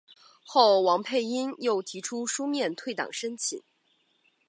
[0.47, 3.61] 后王佩英又提出书面退党申请。